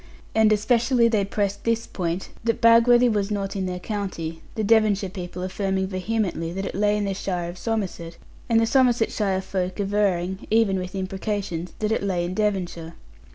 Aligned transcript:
And 0.33 0.51
especially 0.51 1.09
they 1.09 1.23
pressed 1.23 1.63
this 1.63 1.85
point, 1.85 2.29
that 2.43 2.59
Bagworthy 2.59 3.07
was 3.07 3.29
not 3.29 3.55
in 3.55 3.67
their 3.67 3.77
county; 3.77 4.41
the 4.55 4.63
Devonshire 4.63 5.11
people 5.11 5.43
affirming 5.43 5.85
vehemently 5.85 6.51
that 6.53 6.65
it 6.65 6.73
lay 6.73 6.97
in 6.97 7.05
the 7.05 7.13
shire 7.13 7.51
of 7.51 7.57
Somerset, 7.59 8.17
and 8.49 8.59
the 8.59 8.65
Somersetshire 8.65 9.41
folk 9.41 9.79
averring, 9.79 10.47
even 10.49 10.79
with 10.79 10.95
imprecations, 10.95 11.73
that 11.77 11.91
it 11.91 12.01
lay 12.01 12.25
in 12.25 12.33
Devonshire. 12.33 12.95